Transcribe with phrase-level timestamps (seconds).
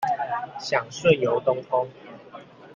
[0.59, 1.87] 想順遊東峰